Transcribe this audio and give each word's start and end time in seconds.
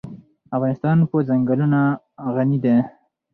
افغانستان 0.55 0.97
په 1.09 1.17
چنګلونه 1.27 1.79
غني 2.35 2.57
دی. 2.63 2.77